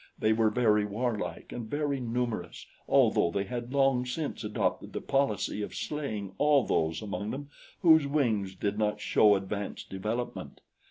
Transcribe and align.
They 0.17 0.33
were 0.33 0.49
very 0.49 0.83
warlike 0.83 1.51
and 1.51 1.69
very 1.69 1.99
numerous, 1.99 2.65
although 2.87 3.29
they 3.29 3.43
had 3.43 3.71
long 3.71 4.03
since 4.03 4.43
adopted 4.43 4.93
the 4.93 4.99
policy 5.01 5.61
of 5.61 5.75
slaying 5.75 6.33
all 6.39 6.63
those 6.65 7.03
among 7.03 7.29
them 7.29 7.49
whose 7.83 8.07
wings 8.07 8.55
did 8.55 8.79
not 8.79 8.99
show 8.99 9.35
advanced 9.35 9.91
development. 9.91 10.61